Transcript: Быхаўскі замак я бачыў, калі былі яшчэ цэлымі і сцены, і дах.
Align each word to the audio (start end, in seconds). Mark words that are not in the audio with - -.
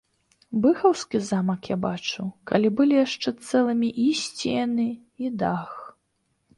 Быхаўскі 0.61 1.21
замак 1.27 1.61
я 1.73 1.77
бачыў, 1.85 2.25
калі 2.53 2.73
былі 2.81 2.95
яшчэ 3.05 3.29
цэлымі 3.47 3.93
і 4.09 4.09
сцены, 4.25 4.91
і 5.25 5.37
дах. 5.45 5.71